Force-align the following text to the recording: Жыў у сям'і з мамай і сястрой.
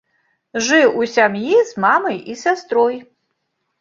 Жыў 0.67 0.95
у 1.01 1.09
сям'і 1.15 1.59
з 1.73 1.85
мамай 1.85 2.17
і 2.33 2.39
сястрой. 2.43 2.95